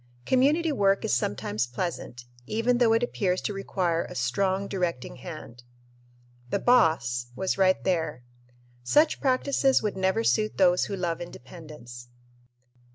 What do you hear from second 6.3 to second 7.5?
The "boss"